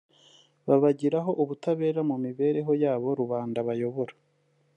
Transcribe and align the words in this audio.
babagiraho 0.67 1.31
ubutabera 1.41 2.01
mu 2.09 2.15
mibereho 2.25 2.71
y'abo 2.81 3.09
rubanda 3.19 3.57
bayobora 3.67 4.13